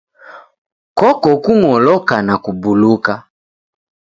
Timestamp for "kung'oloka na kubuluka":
1.43-3.13